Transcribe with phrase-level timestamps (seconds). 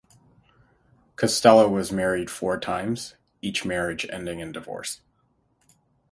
[1.15, 3.13] Costello was married four times,
[3.43, 5.01] each marriage ending in divorce.